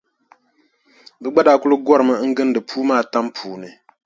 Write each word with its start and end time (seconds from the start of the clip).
Bɛ 1.21 1.27
gba 1.31 1.41
daa 1.47 1.57
kuli 1.61 1.75
gɔrimi 1.85 2.13
n-gindi 2.27 2.59
puu 2.69 2.83
maa 2.87 3.03
tam 3.11 3.25
puuni. 3.35 3.69